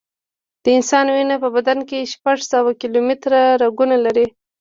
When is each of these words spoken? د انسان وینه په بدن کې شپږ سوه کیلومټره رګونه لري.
د 0.63 0.65
انسان 0.77 1.05
وینه 1.15 1.35
په 1.43 1.49
بدن 1.55 1.79
کې 1.89 2.09
شپږ 2.13 2.37
سوه 2.51 2.71
کیلومټره 2.81 3.41
رګونه 3.63 3.95
لري. 4.05 4.27